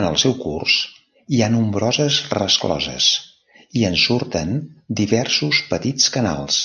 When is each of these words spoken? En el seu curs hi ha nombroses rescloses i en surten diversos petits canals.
En 0.00 0.06
el 0.06 0.16
seu 0.22 0.32
curs 0.40 0.74
hi 1.36 1.40
ha 1.42 1.48
nombroses 1.54 2.18
rescloses 2.38 3.08
i 3.80 3.86
en 3.92 3.98
surten 4.04 4.54
diversos 5.02 5.64
petits 5.74 6.12
canals. 6.20 6.62